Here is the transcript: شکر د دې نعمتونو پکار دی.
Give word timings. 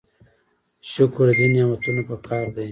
شکر 0.91 1.27
د 1.29 1.31
دې 1.37 1.45
نعمتونو 1.53 2.01
پکار 2.09 2.45
دی. 2.55 2.67